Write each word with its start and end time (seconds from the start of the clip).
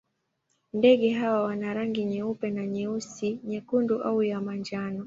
Ndege 0.73 1.09
hawa 1.13 1.43
wana 1.43 1.73
rangi 1.73 2.05
nyeupe 2.05 2.51
na 2.51 2.67
nyeusi, 2.67 3.39
nyekundu 3.45 4.01
au 4.03 4.23
ya 4.23 4.41
manjano. 4.41 4.99